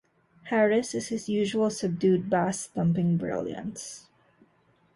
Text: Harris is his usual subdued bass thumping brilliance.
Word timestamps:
Harris 0.45 0.95
is 0.95 1.09
his 1.09 1.29
usual 1.29 1.69
subdued 1.69 2.27
bass 2.27 2.65
thumping 2.65 3.17
brilliance. 3.17 4.07